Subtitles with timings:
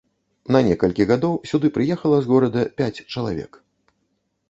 [0.55, 3.65] На некалькі гадоў сюды прыехала з горада пяць чалавек.